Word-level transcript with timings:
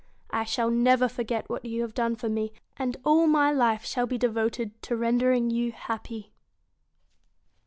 I 0.31 0.45
shall 0.45 0.71
never 0.71 1.07
forget 1.07 1.47
what 1.47 1.63
you 1.63 1.83
have 1.83 1.93
done 1.93 2.15
for 2.15 2.27
me, 2.27 2.53
and 2.75 2.97
all 3.05 3.27
my 3.27 3.51
life 3.51 3.85
shall 3.85 4.07
be 4.07 4.17
devoted 4.17 4.81
to 4.81 4.95
rendering 4.97 5.51
you 5.51 5.71
happy.' 5.71 6.31